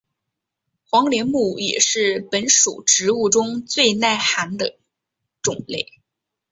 [0.85, 4.79] 黄连木也是本属植物中最耐寒的
[5.43, 6.01] 种类。